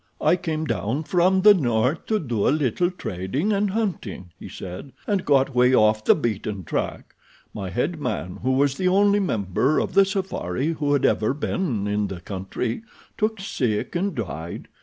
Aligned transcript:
"I 0.19 0.35
came 0.35 0.65
down 0.65 1.03
from 1.03 1.43
the 1.43 1.53
north 1.53 2.07
to 2.07 2.17
do 2.17 2.47
a 2.47 2.49
little 2.49 2.89
trading 2.89 3.53
and 3.53 3.69
hunting," 3.69 4.31
he 4.39 4.49
said, 4.49 4.93
"and 5.05 5.23
got 5.23 5.53
way 5.53 5.75
off 5.75 6.05
the 6.05 6.15
beaten 6.15 6.63
track. 6.63 7.13
My 7.53 7.69
head 7.69 7.99
man, 8.01 8.39
who 8.41 8.53
was 8.53 8.77
the 8.77 8.87
only 8.87 9.19
member 9.19 9.77
of 9.77 9.93
the 9.93 10.03
safari 10.03 10.69
who 10.69 10.93
had 10.93 11.05
ever 11.05 11.35
before 11.35 11.55
been 11.59 11.87
in 11.87 12.07
the 12.07 12.19
country, 12.19 12.81
took 13.15 13.39
sick 13.39 13.95
and 13.95 14.15
died. 14.15 14.69